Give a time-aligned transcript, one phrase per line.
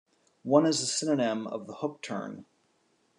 [0.41, 2.45] One is a synonym of the Hook Turn.